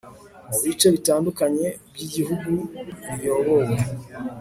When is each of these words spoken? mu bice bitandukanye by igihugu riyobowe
mu 0.51 0.57
bice 0.63 0.87
bitandukanye 0.95 1.67
by 1.93 1.99
igihugu 2.05 2.51
riyobowe 3.17 3.77